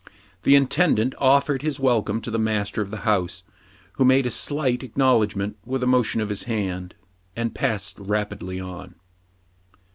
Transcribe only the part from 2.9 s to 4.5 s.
house, who made a